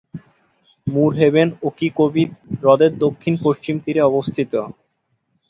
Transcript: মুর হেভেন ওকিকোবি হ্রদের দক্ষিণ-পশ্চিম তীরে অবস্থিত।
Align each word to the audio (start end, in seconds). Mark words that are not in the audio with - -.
মুর 0.87 1.11
হেভেন 1.19 1.49
ওকিকোবি 1.67 2.23
হ্রদের 2.59 2.91
দক্ষিণ-পশ্চিম 3.03 3.75
তীরে 3.83 4.01
অবস্থিত। 4.09 4.53